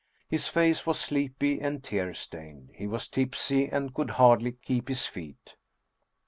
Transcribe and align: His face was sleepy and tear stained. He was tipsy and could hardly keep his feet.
His 0.27 0.47
face 0.47 0.87
was 0.87 0.99
sleepy 0.99 1.59
and 1.61 1.83
tear 1.83 2.15
stained. 2.15 2.71
He 2.73 2.87
was 2.87 3.07
tipsy 3.07 3.67
and 3.67 3.93
could 3.93 4.09
hardly 4.09 4.53
keep 4.53 4.87
his 4.87 5.05
feet. 5.05 5.55